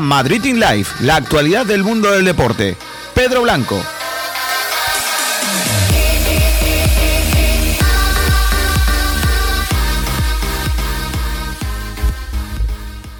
[0.00, 2.76] Madrid in Life, la actualidad del mundo del deporte.
[3.12, 3.82] Pedro Blanco.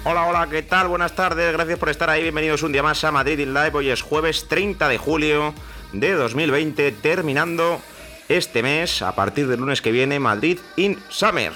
[0.05, 0.87] Hola, hola, ¿qué tal?
[0.87, 3.71] Buenas tardes, gracias por estar ahí, bienvenidos un día más a Madrid in Live.
[3.73, 5.53] Hoy es jueves 30 de julio
[5.91, 7.81] de 2020, terminando
[8.29, 11.51] este mes, a partir del lunes que viene, Madrid in Summer.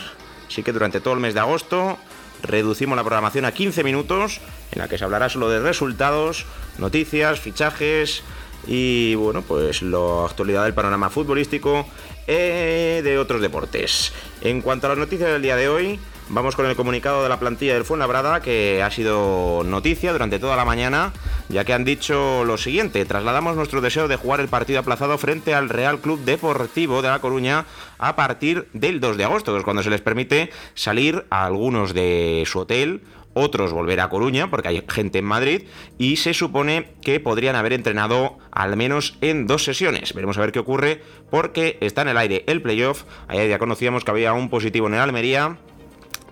[0.45, 1.97] Así que durante todo el mes de agosto
[2.43, 6.45] reducimos la programación a 15 minutos, en la que se hablará solo de resultados,
[6.77, 8.23] noticias, fichajes
[8.67, 11.85] y bueno, pues la actualidad del panorama futbolístico
[12.27, 14.13] eh, de otros deportes.
[14.41, 15.99] En cuanto a las noticias del día de hoy,
[16.31, 20.55] Vamos con el comunicado de la plantilla del Fuenlabrada que ha sido noticia durante toda
[20.55, 21.11] la mañana,
[21.49, 25.53] ya que han dicho lo siguiente: trasladamos nuestro deseo de jugar el partido aplazado frente
[25.53, 27.65] al Real Club Deportivo de La Coruña
[27.97, 31.93] a partir del 2 de agosto, que es cuando se les permite salir a algunos
[31.93, 33.01] de su hotel
[33.33, 35.63] otros volver a Coruña, porque hay gente en Madrid,
[35.97, 40.13] y se supone que podrían haber entrenado al menos en dos sesiones.
[40.13, 43.03] Veremos a ver qué ocurre, porque está en el aire el playoff.
[43.27, 45.57] Ayer ya conocíamos que había un positivo en el Almería,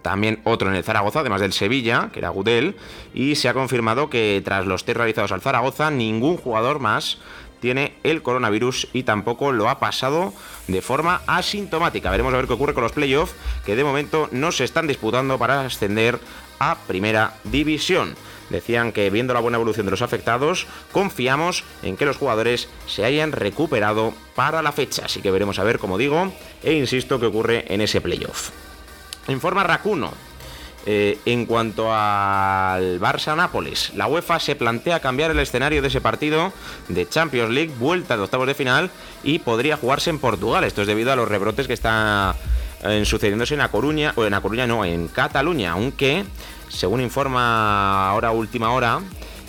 [0.01, 2.75] también otro en el Zaragoza, además del Sevilla, que era Gudel,
[3.13, 7.19] y se ha confirmado que tras los test realizados al Zaragoza, ningún jugador más
[7.59, 10.33] tiene el coronavirus y tampoco lo ha pasado
[10.67, 12.11] de forma asintomática.
[12.11, 15.37] Veremos a ver qué ocurre con los playoffs, que de momento no se están disputando
[15.37, 16.19] para ascender
[16.59, 18.15] a primera división.
[18.49, 23.03] Decían que viendo la buena evolución de los afectados, confiamos en que los jugadores se
[23.03, 25.05] hayan recuperado para la fecha.
[25.05, 26.31] Así que veremos a ver, como digo,
[26.63, 28.51] e insisto, qué ocurre en ese playoff.
[29.27, 30.11] Informa Racuno.
[30.89, 36.53] Eh, en cuanto al Barça-Nápoles, la UEFA se plantea cambiar el escenario de ese partido
[36.87, 38.89] de Champions League, vuelta de octavos de final,
[39.21, 40.63] y podría jugarse en Portugal.
[40.63, 42.35] Esto es debido a los rebrotes que están
[42.83, 46.23] eh, sucediéndose en La Coruña, o en La Coruña no, en Cataluña, aunque,
[46.69, 49.01] según informa ahora última hora,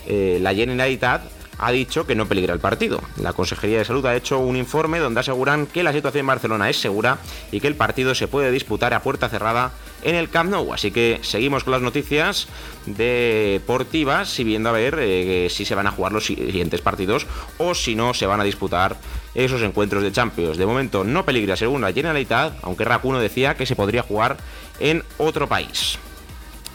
[0.08, 1.22] eh, la Generalitat
[1.58, 3.00] ha dicho que no peligra el partido.
[3.20, 6.70] La Consejería de Salud ha hecho un informe donde aseguran que la situación en Barcelona
[6.70, 7.18] es segura
[7.52, 10.72] y que el partido se puede disputar a puerta cerrada en el Camp Nou.
[10.72, 12.48] Así que seguimos con las noticias
[12.86, 17.26] deportivas y viendo a ver eh, si se van a jugar los siguientes partidos
[17.58, 18.96] o si no se van a disputar
[19.34, 20.58] esos encuentros de Champions.
[20.58, 24.36] De momento no peligra según la Generalitat, aunque Racuno decía que se podría jugar
[24.80, 25.98] en otro país.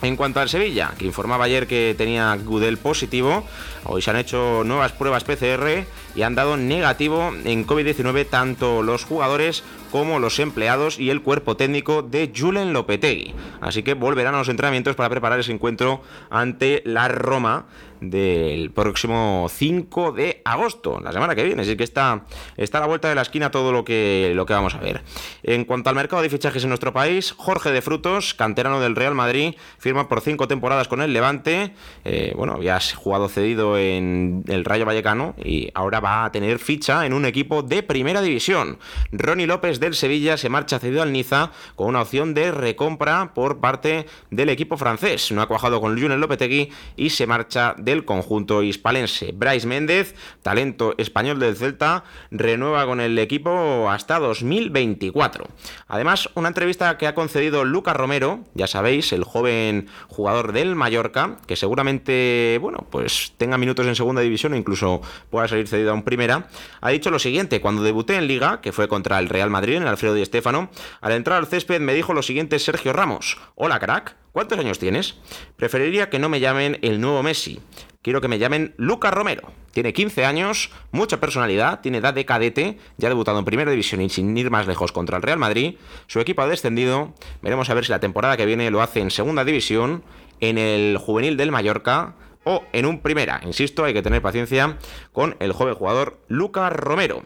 [0.03, 3.45] En cuanto al Sevilla, que informaba ayer que tenía Gudel positivo,
[3.85, 9.05] hoy se han hecho nuevas pruebas PCR y han dado negativo en COVID-19 tanto los
[9.05, 13.33] jugadores como los empleados y el cuerpo técnico de Julen Lopetegui.
[13.61, 17.67] Así que volverán a los entrenamientos para preparar ese encuentro ante la Roma
[18.01, 21.61] del próximo 5 de agosto, la semana que viene.
[21.61, 22.25] Así que está,
[22.57, 25.01] está a la vuelta de la esquina todo lo que, lo que vamos a ver.
[25.43, 29.15] En cuanto al mercado de fichajes en nuestro país, Jorge de Frutos, canterano del Real
[29.15, 31.73] Madrid, firma por cinco temporadas con el Levante.
[32.05, 37.05] Eh, bueno, había jugado cedido en el Rayo Vallecano y ahora va a tener ficha
[37.05, 38.79] en un equipo de primera división.
[39.11, 43.59] Ronnie López del Sevilla se marcha cedido al Niza con una opción de recompra por
[43.59, 45.31] parte del equipo francés.
[45.31, 49.31] No ha cuajado con Lionel Lopetegui y se marcha del conjunto hispalense.
[49.33, 55.47] Bryce Méndez, talento español del Celta, renueva con el equipo hasta 2024.
[55.87, 61.37] Además, una entrevista que ha concedido Lucas Romero, ya sabéis, el joven jugador del Mallorca,
[61.47, 65.95] que seguramente, bueno, pues tenga minutos en segunda división o incluso pueda salir cedido a
[65.95, 66.47] un primera,
[66.81, 69.83] ha dicho lo siguiente, cuando debuté en liga, que fue contra el Real Madrid, en
[69.83, 70.69] el Alfredo Di Estéfano,
[71.01, 75.15] al entrar al césped me dijo lo siguiente Sergio Ramos, hola crack, ¿cuántos años tienes?
[75.55, 77.61] Preferiría que no me llamen el nuevo Messi,
[78.03, 79.51] quiero que me llamen Lucas Romero.
[79.71, 84.01] Tiene 15 años, mucha personalidad, tiene edad de cadete, ya ha debutado en Primera División
[84.01, 85.77] y sin ir más lejos contra el Real Madrid.
[86.05, 89.09] Su equipo ha descendido, veremos a ver si la temporada que viene lo hace en
[89.09, 90.03] Segunda División,
[90.39, 92.13] en el juvenil del Mallorca
[92.43, 93.41] o en un Primera.
[93.45, 94.77] Insisto, hay que tener paciencia
[95.11, 97.23] con el joven jugador Lucas Romero.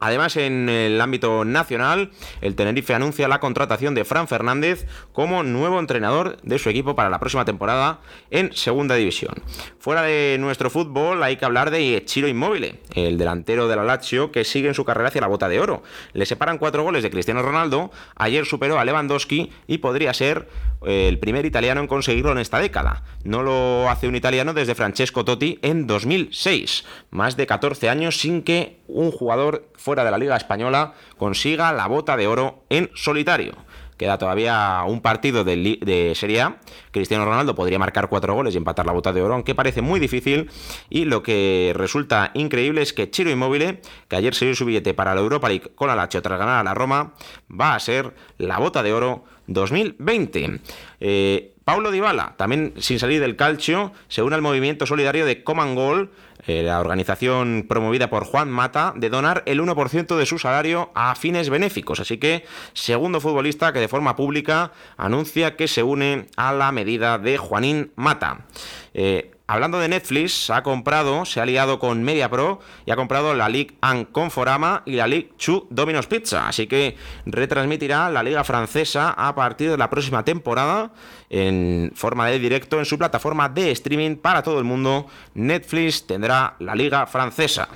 [0.00, 2.10] Además, en el ámbito nacional,
[2.40, 7.10] el Tenerife anuncia la contratación de Fran Fernández como nuevo entrenador de su equipo para
[7.10, 8.00] la próxima temporada
[8.30, 9.34] en Segunda División.
[9.78, 14.32] Fuera de nuestro fútbol, hay que hablar de Chiro Inmóvil, el delantero de la Lazio
[14.32, 15.82] que sigue en su carrera hacia la bota de oro.
[16.14, 20.48] Le separan cuatro goles de Cristiano Ronaldo, ayer superó a Lewandowski y podría ser
[20.86, 23.04] eh, el primer italiano en conseguirlo en esta década.
[23.24, 28.42] No lo hace un italiano desde Francesco Totti en 2006, más de 14 años sin
[28.42, 33.54] que un jugador de la Liga Española consiga la bota de oro en solitario.
[34.00, 36.56] Queda todavía un partido de, de Serie A.
[36.90, 40.00] Cristiano Ronaldo podría marcar cuatro goles y empatar la bota de oro, aunque parece muy
[40.00, 40.50] difícil.
[40.88, 44.94] Y lo que resulta increíble es que Chiro Immobile, que ayer se dio su billete
[44.94, 47.12] para la Europa League con la tras ganar a la Roma,
[47.50, 50.60] va a ser la bota de oro 2020.
[51.00, 55.74] Eh, Paulo Dybala, también sin salir del calcio, se une al movimiento solidario de Common
[55.74, 56.10] Goal,
[56.46, 61.14] eh, la organización promovida por Juan Mata, de donar el 1% de su salario a
[61.14, 62.00] fines benéficos.
[62.00, 67.18] Así que, segundo futbolista que de forma pública anuncia que se une a la medida
[67.18, 68.46] de Juanín Mata.
[68.94, 73.48] Eh, Hablando de Netflix, ha comprado, se ha aliado con MediaPro y ha comprado la
[73.48, 76.46] Ligue 1 Conforama y la Ligue 2 Domino's Pizza.
[76.46, 76.96] Así que
[77.26, 80.92] retransmitirá la Liga Francesa a partir de la próxima temporada
[81.30, 85.08] en forma de directo en su plataforma de streaming para todo el mundo.
[85.34, 87.66] Netflix tendrá la Liga Francesa.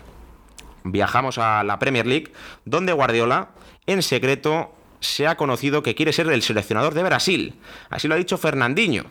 [0.85, 2.33] Viajamos a la Premier League,
[2.65, 3.49] donde Guardiola,
[3.85, 7.55] en secreto, se ha conocido que quiere ser el seleccionador de Brasil.
[7.91, 9.07] Así lo ha dicho Fernandinho.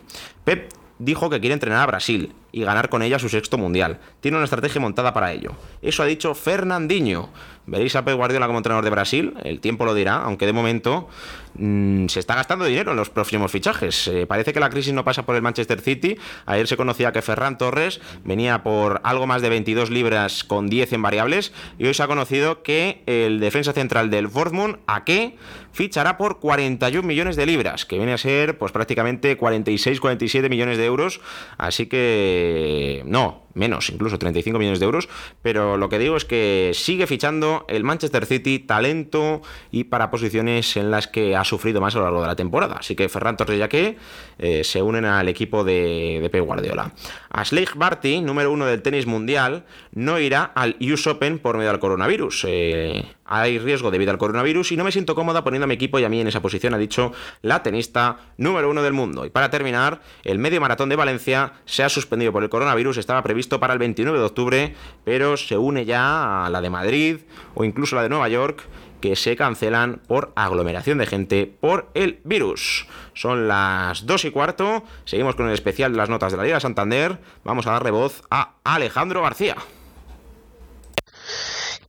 [0.98, 3.98] Dijo que quiere entrenar a Brasil y ganar con ella su sexto mundial.
[4.20, 5.52] Tiene una estrategia montada para ello.
[5.82, 7.30] Eso ha dicho Fernandinho.
[7.66, 11.08] Veréis a Pep Guardiola como entrenador de Brasil, el tiempo lo dirá, aunque de momento
[11.54, 14.08] mmm, se está gastando dinero en los próximos fichajes.
[14.08, 16.16] Eh, parece que la crisis no pasa por el Manchester City.
[16.46, 20.92] Ayer se conocía que Ferran Torres venía por algo más de 22 libras con 10
[20.92, 25.36] en variables y hoy se ha conocido que el defensa central del Dortmund, qué
[25.72, 30.84] fichará por 41 millones de libras, que viene a ser pues prácticamente 46-47 millones de
[30.84, 31.20] euros.
[31.58, 35.08] Así que no, menos, incluso 35 millones de euros,
[35.42, 40.76] pero lo que digo es que sigue fichando el Manchester City talento y para posiciones
[40.76, 42.76] en las que ha sufrido más a lo largo de la temporada.
[42.80, 43.96] Así que Ferran Torres ya que
[44.38, 46.92] eh, se unen al equipo de, de Pep Guardiola.
[47.30, 51.80] Ashley Barty, número uno del tenis mundial, no irá al US Open por medio del
[51.80, 52.46] coronavirus.
[52.48, 55.98] Eh, hay riesgo debido al coronavirus y no me siento cómoda poniendo a mi equipo
[55.98, 57.12] y a mí en esa posición, ha dicho
[57.42, 59.24] la tenista número uno del mundo.
[59.24, 63.22] Y para terminar, el medio maratón de Valencia se ha suspendido por el coronavirus, estaba
[63.22, 64.74] previsto para el 29 de octubre,
[65.04, 67.18] pero se une ya a la de Madrid
[67.54, 68.64] o incluso la de Nueva York
[69.00, 72.86] que se cancelan por aglomeración de gente por el virus.
[73.12, 76.58] Son las 2 y cuarto, seguimos con el especial de las notas de la Liga
[76.58, 79.56] Santander, vamos a darle voz a Alejandro García.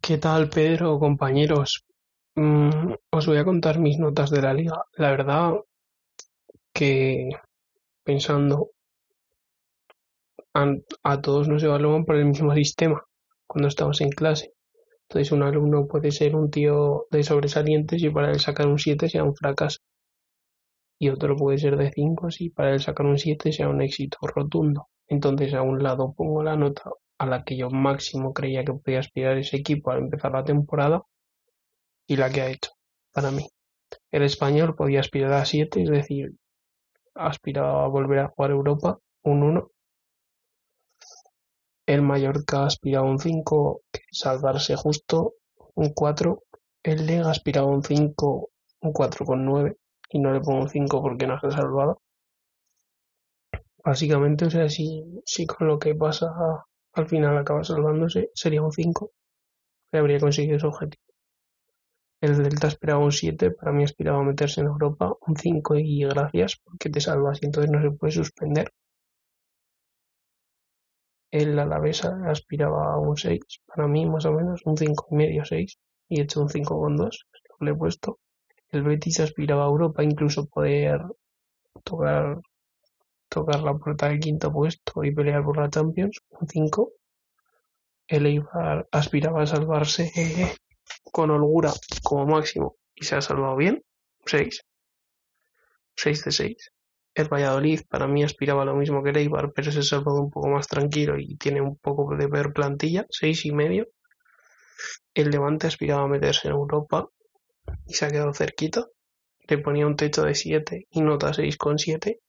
[0.06, 1.84] ¿Qué tal, Pedro, compañeros?
[2.36, 4.86] Mm, os voy a contar mis notas de la liga.
[4.98, 5.54] La verdad
[6.74, 7.30] que
[8.04, 8.70] pensando
[10.54, 10.64] a,
[11.04, 13.04] a todos nos evalúan por el mismo sistema
[13.48, 14.54] cuando estamos en clase.
[15.04, 19.10] Entonces un alumno puede ser un tío de sobresalientes y para él sacar un 7
[19.10, 19.80] sea un fracaso.
[21.00, 24.20] Y otro puede ser de 5 si para él sacar un 7 sea un éxito
[24.22, 24.88] rotundo.
[25.08, 29.00] Entonces a un lado pongo la nota a la que yo máximo creía que podía
[29.00, 31.04] aspirar ese equipo al empezar la temporada
[32.08, 32.72] y la que ha hecho
[33.12, 33.48] para mí.
[34.12, 36.34] El español podía aspirar a 7, es decir,
[37.14, 39.72] aspiraba a volver a jugar Europa, un 1.
[41.88, 43.82] El Mallorca aspiraba a un 5,
[44.12, 45.36] salvarse justo,
[45.76, 46.44] un 4.
[46.84, 48.50] El Lega aspiraba a un 5,
[48.82, 49.78] un 4 con 9
[50.10, 52.02] y no le pongo un 5 porque no se salvado.
[53.84, 56.66] Básicamente, o sea, si, si con lo que pasa
[56.96, 59.12] al final acaba salvándose, sería un 5.
[59.92, 61.04] Que habría conseguido ese objetivo.
[62.22, 66.04] El Delta aspiraba un 7, para mí aspiraba a meterse en Europa, un 5 y
[66.06, 68.72] gracias, porque te salvas y entonces no se puede suspender.
[71.32, 75.46] El Alavés aspiraba a un 6, para mí más o menos, un 5 y medio,
[75.46, 75.78] 6,
[76.10, 77.28] y he hecho un 5 con 2,
[77.60, 78.20] lo he puesto.
[78.70, 81.02] El Betis aspiraba a Europa, incluso poder
[81.84, 82.40] tocar
[83.30, 86.92] tocar la puerta del quinto puesto y pelear por la Champions, un 5.
[88.08, 90.12] El Eibar aspiraba a salvarse
[91.12, 91.72] con holgura
[92.04, 93.84] como máximo y se ha salvado bien,
[94.20, 94.62] un 6.
[95.96, 96.72] 6 de 6.
[97.16, 100.30] El Valladolid para mí aspiraba lo mismo que el Eibar, pero se ha salvado un
[100.30, 103.88] poco más tranquilo y tiene un poco de ver plantilla, 6 y medio.
[105.14, 107.08] El Levante aspiraba a meterse en Europa
[107.88, 108.86] y se ha quedado cerquita.
[109.48, 112.20] Le ponía un techo de 7 y nota 6,7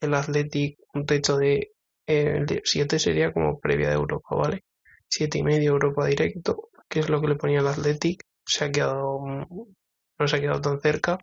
[0.00, 1.72] el Athletic un techo de
[2.06, 4.64] 7 sería como previa de Europa, ¿vale?
[5.08, 8.72] Siete y medio Europa directo, que es lo que le ponía el Athletic, se ha
[8.72, 11.18] quedado, no se ha quedado tan cerca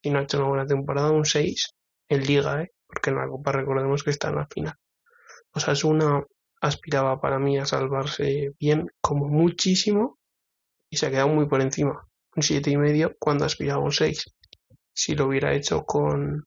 [0.00, 1.74] y no ha hecho una buena temporada, un 6
[2.08, 2.72] en Liga, ¿eh?
[2.86, 4.74] Porque en la Copa recordemos que está en la final.
[5.52, 6.24] O sea, es una
[6.60, 10.18] aspiraba para mí a salvarse bien, como muchísimo,
[10.88, 12.06] y se ha quedado muy por encima.
[12.34, 14.24] Un siete y medio cuando aspiraba un 6.
[14.94, 16.46] Si lo hubiera hecho con,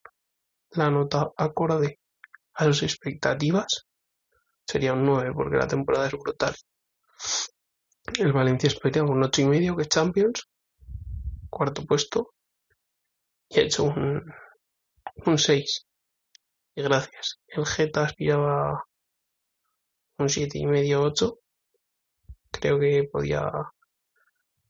[0.78, 2.00] la nota acorde
[2.54, 3.86] a sus expectativas
[4.66, 6.56] sería un 9 porque la temporada es brutal.
[8.18, 10.48] El Valencia espera un 8 y medio que Champions,
[11.50, 12.34] cuarto puesto.
[13.50, 14.24] y he hecho un,
[15.26, 15.86] un 6.
[16.76, 17.40] Y gracias.
[17.48, 18.84] El Geta aspiraba
[20.18, 21.40] un siete y medio, 8.
[22.52, 23.50] Creo que podía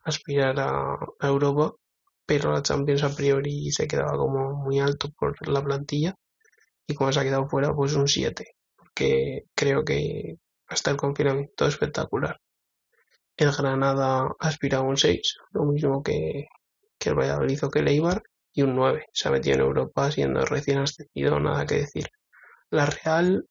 [0.04, 1.74] aspirar a, Europa,
[2.26, 6.16] pero la Champions a priori se quedaba como muy alto por la plantilla
[6.88, 11.68] y como se ha quedado fuera, pues un 7, porque creo que hasta el confinamiento
[11.68, 12.40] espectacular.
[13.38, 16.48] El Granada aspira a un 6, lo mismo que,
[17.06, 19.08] el Valladolid o que el Eibar, y un 9.
[19.14, 22.08] Se ha metido en Europa siendo recién ascendido, nada que decir.
[22.70, 23.46] La Real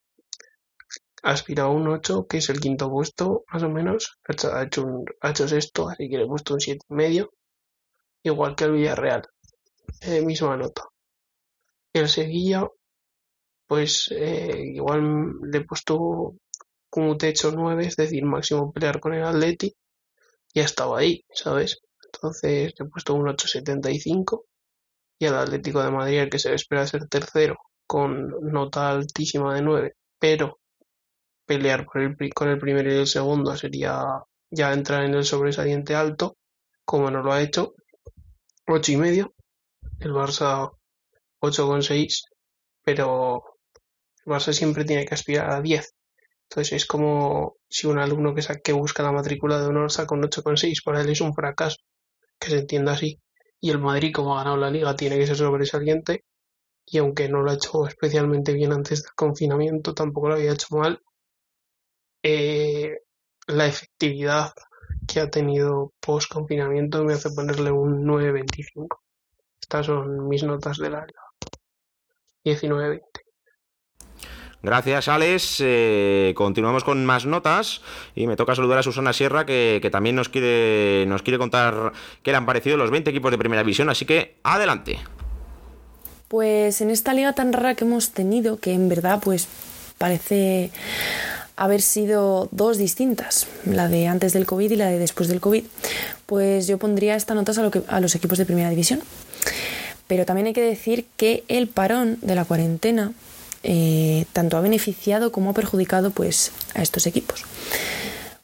[1.23, 4.19] aspira a un 8, que es el quinto puesto, más o menos.
[4.29, 7.33] Ha hecho, un, ha hecho sexto, así que le he puesto un 7 y medio.
[8.25, 9.23] Igual que el Villarreal.
[10.01, 10.83] Eh, misma nota.
[11.93, 12.67] El Sevilla,
[13.67, 16.35] pues eh, igual le he puesto
[16.91, 19.75] como techo 9, es decir, máximo pelear con el Atleti.
[20.55, 21.79] Y ha estado ahí, ¿sabes?
[22.05, 24.45] Entonces le he puesto un 8.75
[25.19, 29.63] y al Atlético de Madrid, el que se espera ser tercero, con nota altísima de
[29.63, 30.61] 9, pero
[31.47, 34.05] pelear por el, con el primero y el segundo sería
[34.51, 36.37] ya entrar en el sobresaliente alto,
[36.85, 37.75] como no lo ha hecho,
[38.67, 39.35] ocho y medio,
[40.01, 40.73] el Barça
[41.41, 42.25] 8,6,
[42.83, 43.43] pero
[44.25, 45.95] el Barça siempre tiene que aspirar a 10.
[46.49, 50.23] Entonces es como si un alumno que, que busca la matrícula de honor saca un
[50.23, 51.79] 8,6, para él es un fracaso,
[52.39, 53.21] que se entienda así.
[53.61, 56.25] Y el Madrid, como ha ganado la liga, tiene que ser sobresaliente.
[56.87, 60.77] Y aunque no lo ha hecho especialmente bien antes del confinamiento, tampoco lo había hecho
[60.77, 61.01] mal.
[62.23, 62.99] Eh,
[63.47, 64.53] la efectividad
[65.07, 68.89] que ha tenido post confinamiento me hace ponerle un 9.25.
[69.61, 71.17] Estas son mis notas del área.
[72.45, 73.01] 19.20.
[74.63, 75.59] Gracias, Alex.
[75.61, 77.83] Eh, continuamos con más notas
[78.15, 81.93] y me toca saludar a Susana Sierra, que, que, también nos quiere, nos quiere contar
[82.23, 83.91] qué le han parecido los 20 equipos de primera división.
[83.91, 84.99] Así que, adelante.
[86.29, 89.49] Pues en esta liga tan rara que hemos tenido, que en verdad, pues
[89.99, 90.71] parece
[91.57, 95.65] haber sido dos distintas, la de antes del COVID y la de después del COVID,
[96.27, 99.01] pues yo pondría estas notas a, los equipos de primera división.
[100.07, 103.13] Pero también hay que decir que el parón de la cuarentena
[103.63, 107.45] eh, tanto ha beneficiado como ha perjudicado pues, a estos equipos.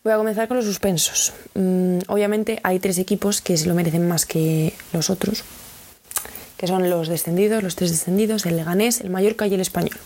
[0.02, 1.34] Voy a comenzar con los suspensos.
[1.54, 5.44] Mm, obviamente hay tres equipos que se lo merecen más que los otros,
[6.56, 9.98] que son los descendidos, los tres descendidos, el Leganés, el Mallorca y el Español.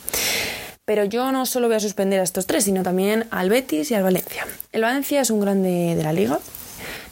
[0.87, 3.95] Pero yo no solo voy a suspender a estos tres, sino también al Betis y
[3.95, 4.47] al Valencia.
[4.71, 6.39] El Valencia es un grande de la liga.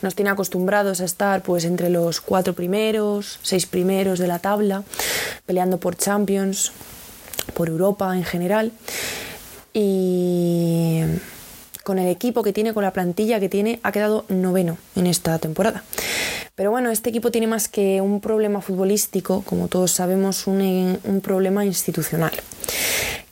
[0.02, 4.82] Nos tiene acostumbrados a estar pues entre los cuatro primeros, seis primeros de la tabla,
[5.46, 6.72] peleando por Champions,
[7.54, 8.72] por Europa en general.
[9.72, 11.00] Y
[11.82, 15.38] con el equipo que tiene, con la plantilla que tiene, ha quedado noveno en esta
[15.38, 15.82] temporada.
[16.54, 21.20] Pero bueno, este equipo tiene más que un problema futbolístico, como todos sabemos, un, un
[21.22, 22.32] problema institucional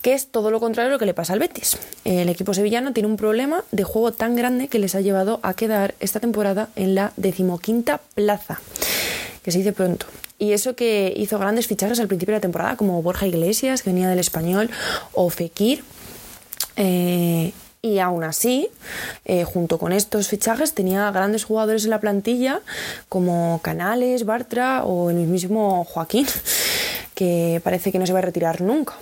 [0.03, 1.79] que es todo lo contrario a lo que le pasa al Betis.
[2.05, 5.55] El equipo sevillano tiene un problema de juego tan grande que les ha llevado a
[5.55, 8.61] quedar esta temporada en la decimoquinta plaza,
[9.43, 10.07] que se dice pronto.
[10.39, 13.91] Y eso que hizo grandes fichajes al principio de la temporada, como Borja Iglesias, que
[13.91, 14.71] venía del español,
[15.13, 15.85] o Fekir.
[16.77, 17.53] Eh,
[17.83, 18.69] y aún así,
[19.25, 22.61] eh, junto con estos fichajes, tenía grandes jugadores en la plantilla,
[23.11, 26.27] como Canales, Bartra o el mismo Joaquín,
[27.15, 28.95] que parece que no se va a retirar nunca.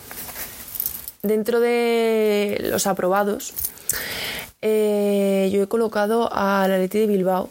[1.22, 3.52] Dentro de los aprobados,
[4.62, 7.50] eh, yo he colocado al Atleti de Bilbao,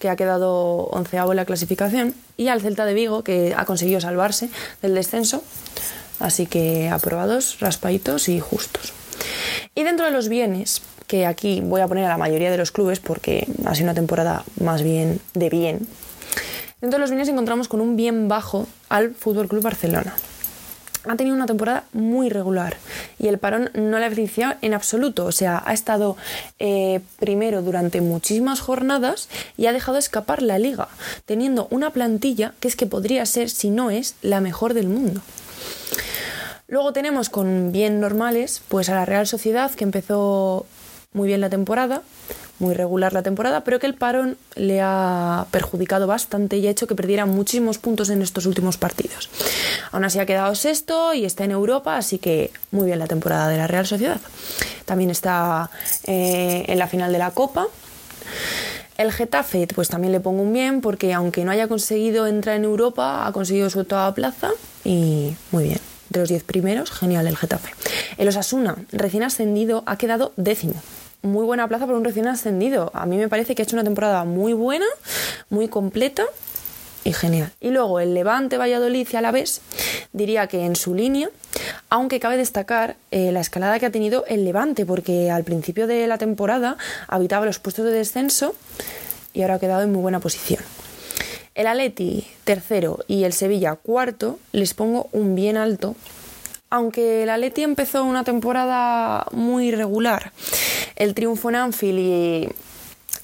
[0.00, 4.00] que ha quedado onceavo en la clasificación, y al Celta de Vigo, que ha conseguido
[4.00, 4.48] salvarse
[4.82, 5.42] del descenso.
[6.18, 8.92] Así que aprobados, raspaditos y justos.
[9.76, 12.72] Y dentro de los bienes, que aquí voy a poner a la mayoría de los
[12.72, 15.86] clubes porque ha sido una temporada más bien de bien,
[16.80, 20.14] dentro de los bienes encontramos con un bien bajo al Fútbol Club Barcelona
[21.08, 22.76] ha tenido una temporada muy regular
[23.18, 25.24] y el parón no le ha beneficiado en absoluto.
[25.26, 26.16] O sea, ha estado
[26.58, 30.88] eh, primero durante muchísimas jornadas y ha dejado escapar la liga,
[31.24, 35.20] teniendo una plantilla que es que podría ser, si no es, la mejor del mundo.
[36.66, 40.66] Luego tenemos con bien normales, pues a la Real Sociedad, que empezó
[41.12, 42.02] muy bien la temporada,
[42.58, 46.86] muy regular la temporada, pero que el parón le ha perjudicado bastante y ha hecho
[46.86, 49.30] que perdiera muchísimos puntos en estos últimos partidos.
[49.92, 53.48] Aún así ha quedado sexto y está en Europa, así que muy bien la temporada
[53.48, 54.20] de la Real Sociedad.
[54.84, 55.70] También está
[56.04, 57.66] eh, en la final de la Copa.
[58.96, 62.64] El Getafe, pues también le pongo un bien, porque aunque no haya conseguido entrar en
[62.64, 64.50] Europa, ha conseguido su octava plaza
[64.84, 65.78] y muy bien.
[66.10, 67.70] De los diez primeros, genial el Getafe.
[68.16, 70.82] El Osasuna, recién ascendido, ha quedado décimo
[71.22, 72.90] muy buena plaza para un recién ascendido.
[72.94, 74.86] A mí me parece que ha hecho una temporada muy buena,
[75.50, 76.24] muy completa
[77.04, 77.52] y genial.
[77.60, 79.60] Y luego el Levante, Valladolid y Alavés,
[80.12, 81.30] diría que en su línea,
[81.90, 86.06] aunque cabe destacar eh, la escalada que ha tenido el Levante, porque al principio de
[86.06, 88.54] la temporada habitaba los puestos de descenso
[89.32, 90.62] y ahora ha quedado en muy buena posición.
[91.54, 95.96] El Aleti tercero y el Sevilla cuarto les pongo un bien alto,
[96.70, 100.32] aunque el Aleti empezó una temporada muy irregular.
[100.96, 102.48] El triunfo en Anfield y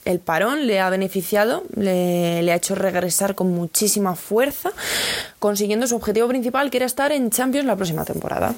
[0.04, 4.70] el parón le ha beneficiado, le, ha hecho regresar con muchísima fuerza,
[5.38, 8.54] consiguiendo su objetivo principal, que era estar en Champions la próxima temporada.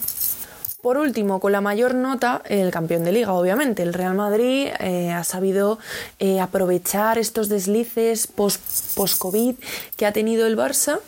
[0.82, 3.82] Por último, con la mayor nota, el campeón de liga, obviamente.
[3.82, 5.78] El Real Madrid eh, ha sabido
[6.18, 9.56] eh, aprovechar estos deslices post-COVID
[9.96, 11.00] que ha tenido el Barça,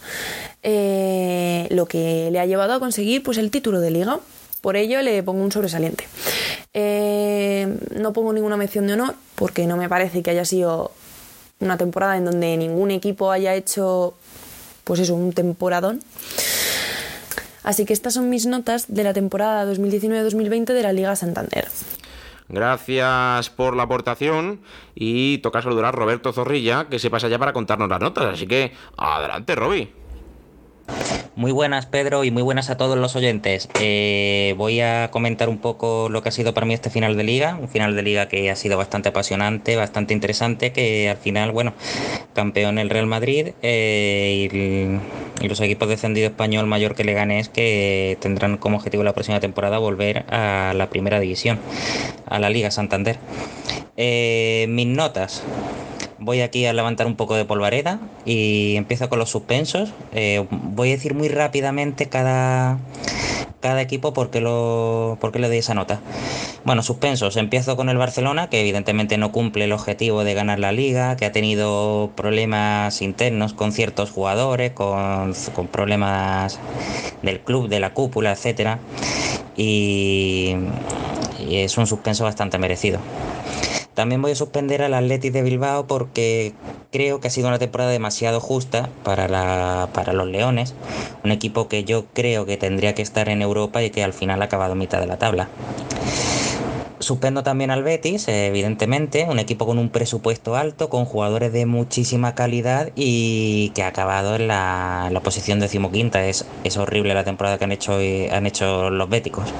[0.63, 4.19] eh, lo que le ha llevado a conseguir pues, el título de liga.
[4.63, 6.09] Por ello le pongo un sobresaliente.
[6.75, 10.91] no pongo ninguna mención de honor porque no me parece que haya sido
[11.61, 14.15] una temporada en donde ningún equipo haya hecho
[14.89, 16.01] pues eso, un temporadón.
[17.69, 21.69] Así que estas son mis notas de la temporada 2019-2020 de la Liga Santander.
[22.49, 24.63] Gracias por la aportación
[24.95, 28.25] y toca saludar a Roberto Zorrilla que se pasa ya para contarnos las notas.
[28.25, 29.93] Así que adelante, Roby.
[31.37, 33.69] Muy buenas, Pedro, y muy buenas a todos los oyentes.
[33.79, 37.23] Eh, voy a comentar un poco lo que ha sido para mí este final de
[37.23, 41.53] liga, un final de liga que ha sido bastante apasionante, bastante interesante, que al final,
[41.53, 41.75] bueno,
[42.33, 48.19] campeón el Real Madrid eh, y, los equipos descendidos español mayor que le ganes que
[48.21, 51.59] tendrán como objetivo la próxima temporada volver a la primera división,
[52.27, 53.19] a la Liga Santander.
[53.97, 55.43] Eh, mis notas
[56.19, 59.93] voy aquí a levantar un poco de polvareda y empiezo con los suspensos.
[60.13, 62.79] Eh, voy a decir muy rápidamente cada,
[63.61, 66.01] cada equipo por qué, lo, por le doy esa nota.
[66.65, 67.37] Bueno, suspensos.
[67.37, 71.25] Empiezo con el Barcelona, que evidentemente no cumple el objetivo de ganar la liga, que
[71.25, 76.59] ha tenido problemas internos con ciertos jugadores, con, con problemas
[77.23, 78.79] del club, de la cúpula, etcétera.
[79.57, 80.55] Y,
[81.49, 83.01] y es un suspenso bastante merecido.
[83.99, 86.55] También voy a suspender al Athletic de Bilbao porque
[86.93, 90.77] creo que ha sido una temporada demasiado justa para, la, para los Leones,
[91.25, 94.41] un equipo que yo creo que tendría que estar en Europa y que al final
[94.41, 95.49] ha acabado mitad de la tabla.
[97.01, 102.37] Suspendo también al Betis, evidentemente, un equipo con un presupuesto alto, con jugadores de muchísima
[102.37, 106.25] calidad y que ha acabado en la, la posición decimoquinta.
[106.25, 107.95] Es, es horrible la temporada que han hecho,
[108.31, 109.53] han hecho los béticos.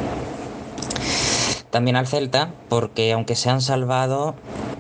[1.71, 4.35] También al Celta, porque aunque se han salvado,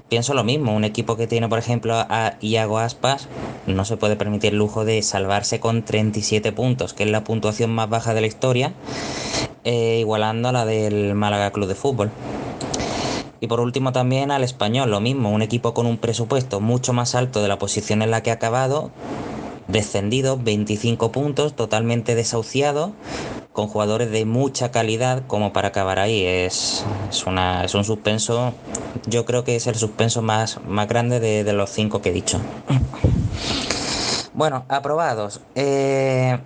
[0.09, 0.75] pienso lo mismo.
[0.75, 3.29] Un equipo que tiene, por ejemplo, a Iago Aspas,
[3.67, 7.71] no se puede permitir el lujo de salvarse con 37 puntos, que es la puntuación
[7.71, 8.73] más baja de la historia,
[9.65, 12.11] eh, igualando a la del Málaga Club de Fútbol.
[13.41, 17.15] Y por último también al español, lo mismo, un equipo con un presupuesto mucho más
[17.15, 18.91] alto de la posición en la que ha acabado,
[19.69, 22.93] descendido 25 puntos, totalmente desahuciado,
[23.53, 26.25] con jugadores de mucha calidad como para acabar ahí.
[26.25, 28.55] Es, es, una, es un suspenso,
[29.07, 32.41] yo creo que es el suspenso más, más grande de, los cinco que he dicho.
[34.33, 35.41] Bueno, aprobados.
[35.57, 36.39] Eh,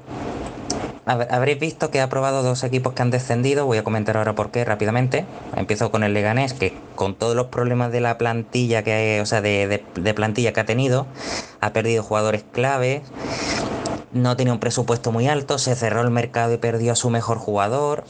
[1.05, 3.67] habréis visto que he aprobado dos equipos que han descendido.
[3.67, 5.27] Voy a comentar ahora por qué rápidamente.
[5.55, 9.43] Empiezo con el Leganés, que con todos los problemas de la plantilla que o sea,
[9.43, 11.07] de, de plantilla que ha tenido,
[11.63, 13.01] ha perdido jugadores claves
[14.13, 17.39] no tenía un presupuesto muy alto, se cerró el mercado y perdió a su mejor
[17.39, 18.05] jugador.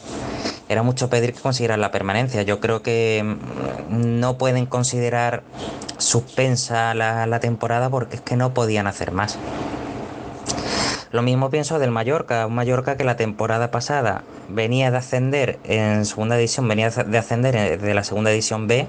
[0.68, 2.42] Era mucho pedir que consiguieran la permanencia.
[2.42, 3.22] Yo creo que
[3.88, 5.42] mm, no pueden considerar
[5.98, 9.38] suspensa la, la temporada porque es que no podían hacer más.
[11.12, 16.06] Lo mismo pienso del Mallorca, un Mallorca que la temporada pasada venía de ascender en
[16.06, 18.88] segunda división, venía de ascender de la segunda división B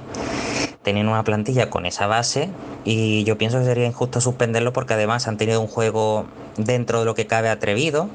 [0.84, 2.50] tenían una plantilla con esa base
[2.84, 6.26] y yo pienso que sería injusto suspenderlo porque además han tenido un juego
[6.58, 8.10] dentro de lo que cabe atrevido.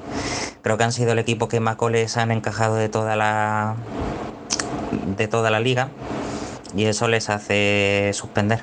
[0.63, 3.77] Creo que han sido el equipo que más goles han encajado de toda la
[5.17, 5.89] de toda la liga
[6.77, 8.61] y eso les hace suspender.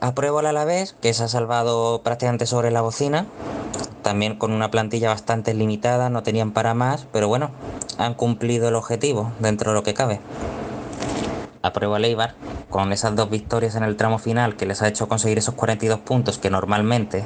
[0.00, 3.26] Apruebo al Alavés, que se ha salvado prácticamente sobre la bocina,
[4.02, 7.50] también con una plantilla bastante limitada, no tenían para más, pero bueno,
[7.98, 10.20] han cumplido el objetivo dentro de lo que cabe
[11.62, 12.34] aprueba Leibar
[12.68, 16.00] con esas dos victorias en el tramo final que les ha hecho conseguir esos 42
[16.00, 17.24] puntos que normalmente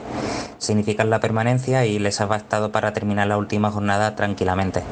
[0.58, 4.82] significan la permanencia y les ha bastado para terminar la última jornada tranquilamente.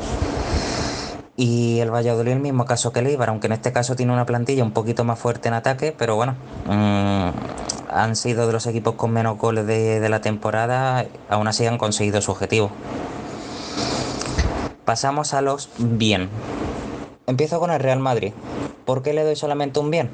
[1.34, 4.62] Y el Valladolid el mismo caso que Leibar, aunque en este caso tiene una plantilla
[4.62, 7.30] un poquito más fuerte en ataque, pero bueno, mmm,
[7.90, 11.78] han sido de los equipos con menos goles de, de la temporada, aún así han
[11.78, 12.70] conseguido su objetivo.
[14.84, 16.28] Pasamos a los bien.
[17.26, 18.32] Empiezo con el Real Madrid.
[18.84, 20.10] ¿Por qué le doy solamente un bien?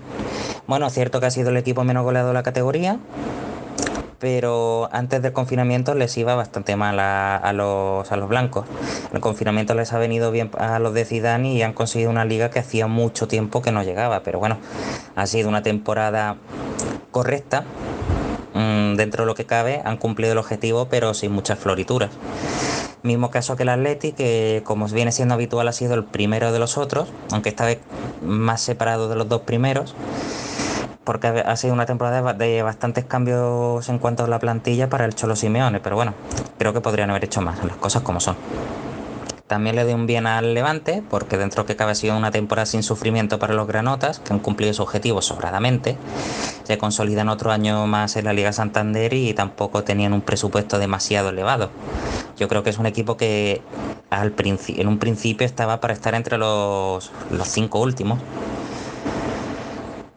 [0.67, 2.99] Bueno, es cierto que ha sido el equipo menos goleado de la categoría,
[4.19, 8.67] pero antes del confinamiento les iba bastante mal a, los, a los blancos.
[9.13, 12.51] El confinamiento les ha venido bien a los de Zidane y han conseguido una liga
[12.51, 14.59] que hacía mucho tiempo que no llegaba, pero bueno,
[15.17, 16.37] ha sido una temporada
[17.11, 17.65] correcta.
[18.55, 22.11] Mm, dentro de lo que cabe han cumplido el objetivo pero sin muchas florituras.
[23.03, 26.59] Mismo caso que el Atleti, que como viene siendo habitual ha sido el primero de
[26.59, 27.79] los otros, aunque esta vez
[28.23, 29.95] más separado de los dos primeros
[31.09, 35.15] porque ha sido una temporada de bastantes cambios en cuanto a la plantilla para el
[35.15, 36.13] Cholo Simeone, pero bueno,
[36.59, 38.37] creo que podrían haber hecho más, las cosas como son.
[39.49, 42.67] También le doy un bien al Levante, porque dentro que cabe ha sido una temporada
[42.67, 45.97] sin sufrimiento para los granotas, que han cumplido su objetivo sobradamente.
[46.65, 51.31] Se consolidan otro año más en la Liga Santander y tampoco tenían un presupuesto demasiado
[51.31, 51.71] elevado.
[52.37, 53.63] Yo creo que es un equipo que
[54.11, 58.21] al en un principio estaba para estar entre los, los cinco últimos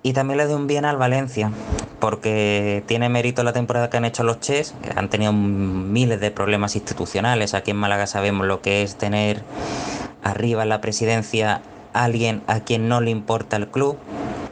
[0.04, 1.52] y también le doy un bien al Valencia,
[2.02, 6.32] porque tiene mérito la temporada que han hecho los Ches, que han tenido miles de
[6.32, 7.54] problemas institucionales.
[7.54, 9.44] Aquí en Málaga sabemos lo que es tener
[10.24, 11.62] arriba en la presidencia
[11.94, 13.98] alguien a quien no le importa el club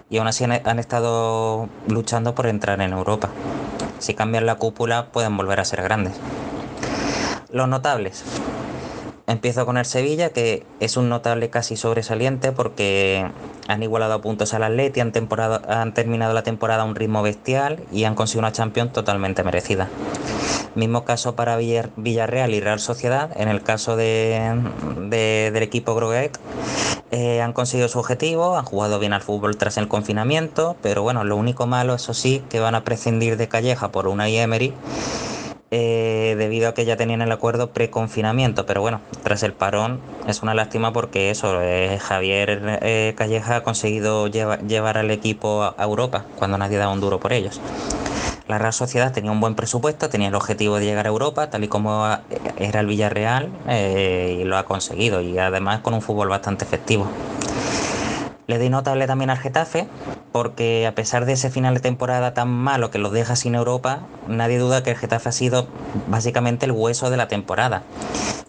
[0.10, 3.30] y aún así han, estado luchando por entrar en Europa.
[4.00, 6.14] Si cambian la cúpula pueden volver a ser grandes.
[7.52, 8.24] Los notables.
[9.30, 13.30] Empiezo con el Sevilla, que es un notable casi sobresaliente porque
[13.68, 15.14] han igualado puntos al Atleti, han,
[15.68, 19.88] han terminado la temporada a un ritmo bestial y han conseguido una Champions totalmente merecida.
[20.74, 23.30] Mismo caso para Villarreal y Real Sociedad.
[23.36, 24.64] En el caso de,
[25.12, 26.36] del equipo Groguet,
[27.12, 31.24] eh, han conseguido su objetivo, han jugado bien al fútbol tras el confinamiento, pero bueno,
[31.24, 34.74] lo único malo, eso sí, que van a prescindir de Calleja por una Emery
[35.72, 40.42] eh, debido a que ya tenían el acuerdo pre-confinamiento, pero bueno, tras el parón es
[40.42, 46.26] una lástima porque eso, eh, Javier eh, Calleja ha conseguido llevar al equipo a, Europa
[46.38, 47.62] cuando nadie daba un duro por ellos.
[48.48, 51.64] La Real Sociedad tenía un buen presupuesto, tenía el objetivo de llegar a Europa, tal
[51.64, 52.18] y como
[52.58, 57.08] era el Villarreal, y lo ha conseguido, y además con un fútbol bastante efectivo.
[58.50, 59.86] Le di notable también al Getafe,
[60.32, 64.00] porque a pesar de ese final de temporada tan malo que los deja sin Europa,
[64.28, 65.68] nadie duda que el Getafe ha sido
[66.08, 67.84] básicamente el hueso de la temporada.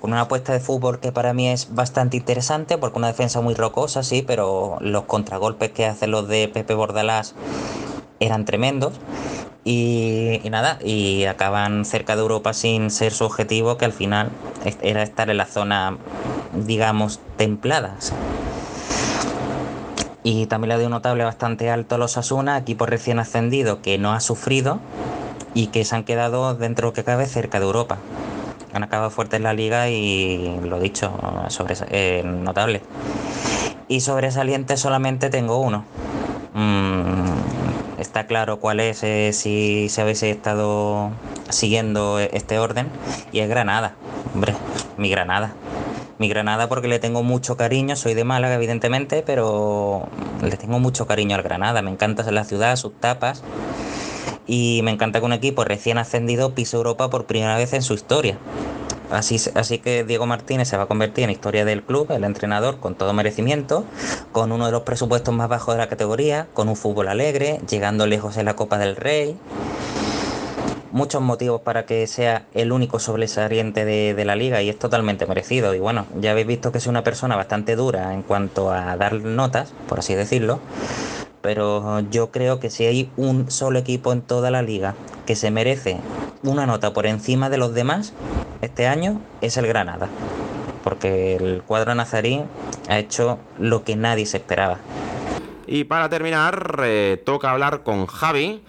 [0.00, 3.52] Con una apuesta de fútbol que para mí es bastante interesante, porque una defensa muy
[3.52, 7.34] rocosa, sí, pero los contragolpes que hacen los de Pepe Bordalás
[8.20, 8.94] eran tremendos.
[9.64, 14.30] Y, y, nada, y acaban cerca de Europa sin ser su objetivo, que al final
[14.80, 15.98] era estar en la zona,
[16.54, 17.98] digamos, templada.
[20.22, 23.98] Y también le doy un notable bastante alto a los Asuna, equipo recién ascendido que
[23.98, 24.80] no ha sufrido
[25.54, 27.98] y que se han quedado dentro que cabe cerca de Europa.
[28.72, 31.12] Han acabado fuertes la liga y lo dicho,
[31.48, 32.82] sobre, eh, notable.
[33.88, 35.84] Y sobresaliente solamente tengo uno.
[36.54, 41.10] Mm, está claro cuál es eh, si, si habéis estado
[41.48, 42.86] siguiendo este orden.
[43.32, 43.94] Y es Granada.
[44.34, 44.54] Hombre,
[44.96, 45.54] mi Granada
[46.20, 50.06] mi Granada porque le tengo mucho cariño, soy de Málaga evidentemente, pero
[50.42, 53.42] le tengo mucho cariño al Granada, me encanta la ciudad, sus tapas
[54.46, 57.94] y me encanta que un equipo recién ascendido pise Europa por primera vez en su
[57.94, 58.36] historia.
[59.10, 62.78] Así, así que Diego Martínez se va a convertir en historia del club, el entrenador
[62.78, 63.84] con todo merecimiento,
[64.30, 68.06] con uno de los presupuestos más bajos de la categoría, con un fútbol alegre, llegando
[68.06, 69.36] lejos en la Copa del Rey
[70.92, 75.74] muchos motivos para que sea el único sobresaliente de, la liga y es totalmente merecido.
[75.74, 79.14] Y bueno, ya habéis visto que es una persona bastante dura en cuanto a dar
[79.14, 80.60] notas, por así decirlo.
[81.42, 84.94] Pero yo creo que si hay un solo equipo en toda la liga
[85.26, 85.98] que se merece
[86.42, 88.12] una nota por encima de los demás
[88.60, 90.08] este año, es el Granada.
[90.84, 92.42] Porque el cuadro nazarí
[92.88, 94.78] ha hecho lo que nadie se esperaba.
[95.66, 98.60] Y para terminar, eh, toca hablar con Javi,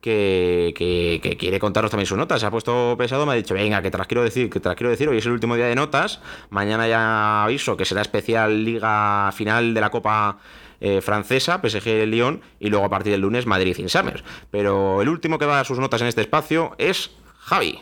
[0.00, 2.40] que, quiere contarnos también sus notas.
[2.40, 4.68] Se ha puesto pesado, me ha dicho, venga, que te las quiero decir, que te
[4.68, 5.08] las quiero decir.
[5.08, 6.20] Hoy es el último día de notas.
[6.50, 10.38] Mañana ya aviso que será especial liga final de la Copa
[10.80, 14.22] eh, francesa, PSG Lyon, y luego a partir del lunes Madrid sin Summers.
[14.50, 17.80] Pero el último que va a dar sus notas en este espacio es Javi.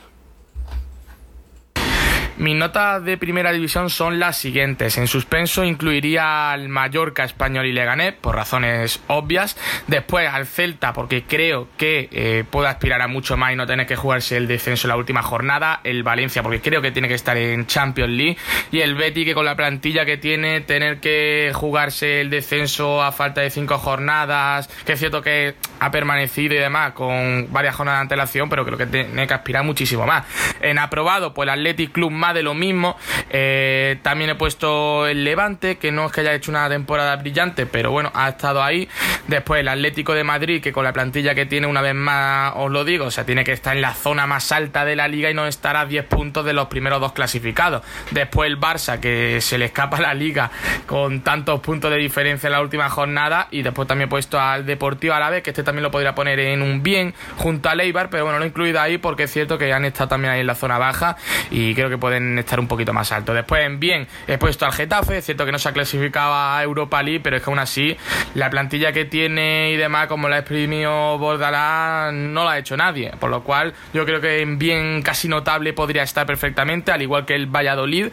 [2.38, 4.98] Mis notas de primera división son las siguientes.
[4.98, 9.56] En suspenso incluiría al Mallorca, Español y Leganés, por razones obvias.
[9.86, 13.86] Después al Celta, porque creo que eh, puede aspirar a mucho más y no tener
[13.86, 15.80] que jugarse el descenso en la última jornada.
[15.82, 18.36] El Valencia, porque creo que tiene que estar en Champions League.
[18.70, 23.12] Y el Betty, que con la plantilla que tiene, tener que jugarse el descenso a
[23.12, 24.68] falta de cinco jornadas.
[24.84, 28.76] Que es cierto que ha permanecido y demás con varias jornadas de antelación, pero creo
[28.76, 30.26] que tiene que aspirar muchísimo más.
[30.60, 32.96] En aprobado, pues el Athletic Club más de lo mismo.
[33.30, 37.66] Eh, también he puesto el Levante, que no es que haya hecho una temporada brillante,
[37.66, 38.88] pero bueno, ha estado ahí.
[39.28, 42.70] Después el Atlético de Madrid, que con la plantilla que tiene, una vez más os
[42.70, 45.30] lo digo, o sea, tiene que estar en la zona más alta de la liga
[45.30, 47.82] y no estar a 10 puntos de los primeros dos clasificados.
[48.10, 50.50] Después el Barça, que se le escapa la liga
[50.86, 53.48] con tantos puntos de diferencia en la última jornada.
[53.50, 56.62] Y después también he puesto al Deportivo Árabe, que este también lo podría poner en
[56.62, 59.72] un bien junto a Leibar, pero bueno, lo he incluido ahí porque es cierto que
[59.72, 61.16] han estado también ahí en la zona baja
[61.50, 63.34] y creo que pueden estar un poquito más altos.
[63.34, 66.62] Después en bien he puesto al Getafe, es cierto que no se ha clasificado a
[66.62, 67.96] Europa League, pero es que aún así
[68.34, 72.76] la plantilla que tiene y demás, como la ha exprimido Bordalá, no la ha hecho
[72.76, 73.12] nadie.
[73.18, 77.24] Por lo cual yo creo que en bien casi notable podría estar perfectamente, al igual
[77.24, 78.08] que el Valladolid.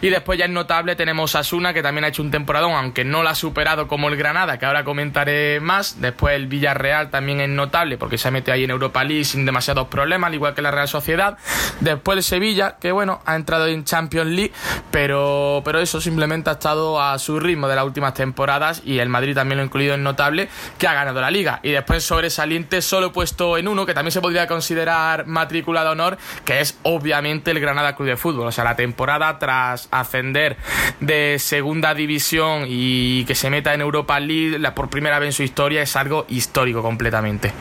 [0.00, 3.04] Y después ya en notable tenemos a Asuna, que también ha hecho un temporadón, aunque
[3.04, 6.00] no la ha superado como el Granada, que ahora comentaré más.
[6.00, 9.88] Después el Villarreal también es notable, porque se metido ahí en Europa League sin demasiados
[9.88, 11.38] problemas, al igual que la Real Sociedad.
[11.80, 14.52] Después el Sevilla, que bueno, ha entrado en Champions League,
[14.90, 18.80] pero, pero eso simplemente ha estado a su ritmo de las últimas temporadas.
[18.84, 21.60] Y el Madrid también lo he incluido en notable, que ha ganado la liga.
[21.62, 26.18] Y después sobresaliente solo puesto en uno, que también se podría considerar matrícula de honor,
[26.44, 28.46] que es obviamente el Granada Club de Fútbol.
[28.46, 30.56] O sea, la temporada tras ascender
[31.00, 35.42] de segunda división y que se meta en Europa League por primera vez en su
[35.42, 37.52] historia es algo histórico completamente.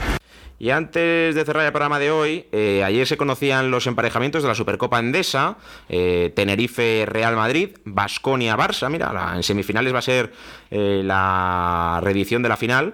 [0.64, 4.48] Y antes de cerrar el programa de hoy, eh, ayer se conocían los emparejamientos de
[4.48, 5.58] la Supercopa Endesa,
[5.90, 10.32] eh, Tenerife-Real Madrid, Basconia-Barça, mira, en semifinales va a ser
[10.72, 12.94] eh, la reedición de la final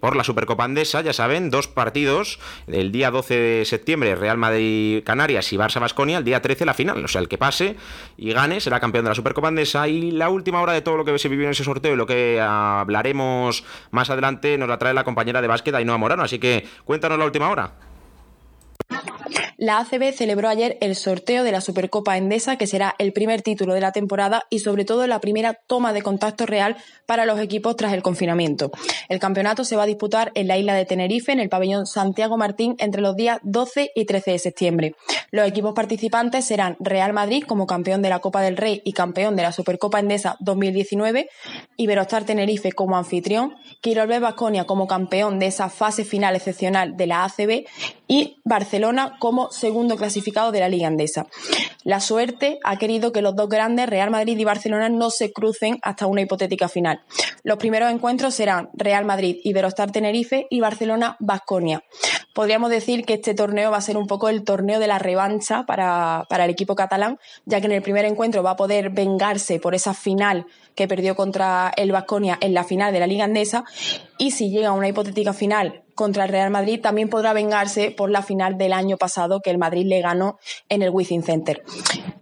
[0.00, 5.52] por la Supercopa Endesa, ya saben, dos partidos, el día 12 de septiembre Real Madrid-Canarias
[5.52, 7.76] y Barça-Basconia, el día 13 la final, o sea, el que pase
[8.16, 9.86] y gane será campeón de la Supercopa Endesa.
[9.86, 12.06] Y la última hora de todo lo que se vivió en ese sorteo y lo
[12.06, 16.66] que hablaremos más adelante nos la trae la compañera de básquet Ainhoa Morano, así que
[16.84, 17.70] cuenta la última hora.
[19.64, 23.72] La ACB celebró ayer el sorteo de la Supercopa Endesa, que será el primer título
[23.72, 27.74] de la temporada y sobre todo la primera toma de contacto real para los equipos
[27.74, 28.72] tras el confinamiento.
[29.08, 32.36] El campeonato se va a disputar en la isla de Tenerife, en el pabellón Santiago
[32.36, 34.94] Martín, entre los días 12 y 13 de septiembre.
[35.30, 39.34] Los equipos participantes serán Real Madrid como campeón de la Copa del Rey y campeón
[39.34, 41.30] de la Supercopa Endesa 2019,
[41.78, 47.24] Iberostar Tenerife como anfitrión, Quirolbe Basconia como campeón de esa fase final excepcional de la
[47.24, 47.64] ACB
[48.06, 51.26] y Barcelona como segundo clasificado de la Liga Andesa.
[51.84, 55.78] La suerte ha querido que los dos grandes, Real Madrid y Barcelona, no se crucen
[55.82, 57.02] hasta una hipotética final.
[57.42, 61.84] Los primeros encuentros serán Real Madrid, Iberostar Tenerife y Barcelona Basconia.
[62.34, 65.64] Podríamos decir que este torneo va a ser un poco el torneo de la revancha
[65.66, 69.60] para, para el equipo catalán, ya que en el primer encuentro va a poder vengarse
[69.60, 73.64] por esa final que perdió contra el Basconia en la final de la Liga Andesa
[74.18, 78.10] y si llega a una hipotética final contra el Real Madrid también podrá vengarse por
[78.10, 81.62] la final del año pasado que el Madrid le ganó en el Wizzing Center.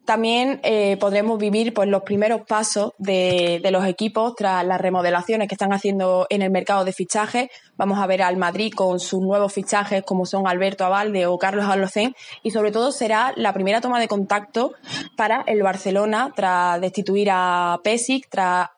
[0.05, 5.55] También eh, podremos vivir pues, los primeros pasos de, los equipos tras las remodelaciones que
[5.55, 7.49] están haciendo en el mercado de fichajes.
[7.77, 11.67] Vamos a ver al Madrid con sus nuevos fichajes como son Alberto Avalde o Carlos
[11.67, 14.73] Alocén y sobre todo será la primera toma de contacto
[15.17, 18.71] para el Barcelona tras destituir a Pesic, tras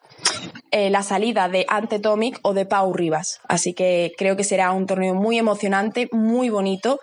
[0.77, 3.39] eh, la salida de Ante Tomic o de Pau Rivas.
[3.47, 6.99] Así que creo que será un torneo muy emocionante, muy bonito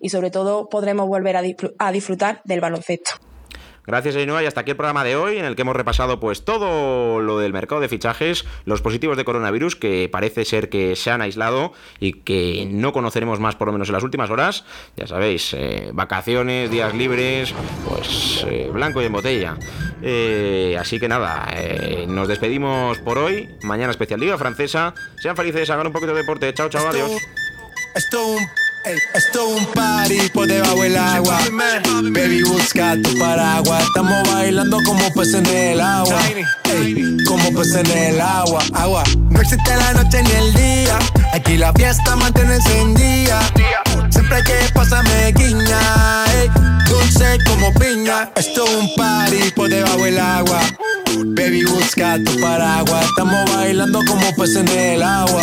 [0.00, 3.25] y sobre todo podremos volver a disfrutar del baloncesto.
[3.86, 6.44] Gracias, Ainhoa, y hasta aquí el programa de hoy, en el que hemos repasado pues
[6.44, 11.10] todo lo del mercado de fichajes, los positivos de coronavirus, que parece ser que se
[11.10, 14.64] han aislado y que no conoceremos más por lo menos en las últimas horas.
[14.96, 17.54] Ya sabéis, eh, vacaciones, días libres,
[17.88, 19.56] pues eh, blanco y en botella.
[20.02, 21.48] Eh, así que nada,
[22.08, 23.48] nos despedimos por hoy.
[23.62, 24.94] Mañana especial Liga Francesa.
[25.20, 26.52] Sean felices, hagan un poquito de deporte.
[26.54, 27.10] Chao, chao, adiós.
[27.94, 28.36] Esto
[28.86, 31.38] es un party por debajo del agua.
[32.12, 33.82] Baby, busca tu paraguas.
[33.82, 36.20] Estamos bailando como peces en el agua.
[37.26, 38.62] como peces en el agua.
[38.74, 39.02] Agua.
[39.30, 40.98] No existe la noche ni el día.
[41.32, 43.40] Aquí la fiesta mantiene encendida.
[44.10, 46.24] Siempre que pasa me guiña.
[46.88, 48.30] dulce como piña.
[48.36, 50.60] Esto es un party por debajo del agua.
[51.24, 53.04] Baby, busca tu paraguas.
[53.04, 55.42] Estamos bailando como peces en el agua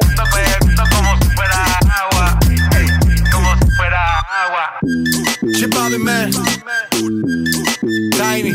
[5.53, 6.33] She probably mad.
[8.13, 8.53] Tiny.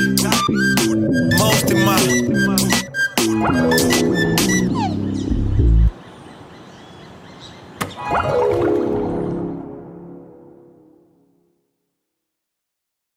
[1.39, 1.97] Most in my.